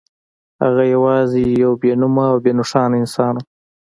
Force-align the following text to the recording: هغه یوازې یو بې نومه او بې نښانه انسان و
هغه 0.63 0.83
یوازې 0.93 1.41
یو 1.63 1.71
بې 1.81 1.91
نومه 2.01 2.25
او 2.31 2.37
بې 2.43 2.51
نښانه 2.59 2.95
انسان 3.01 3.33
و 3.37 3.43